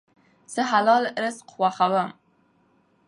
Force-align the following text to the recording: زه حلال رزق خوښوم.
زه 0.53 0.61
حلال 0.71 1.03
رزق 1.23 1.45
خوښوم. 1.53 2.09